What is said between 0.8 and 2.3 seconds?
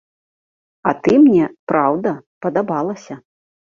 А ты мне, праўда,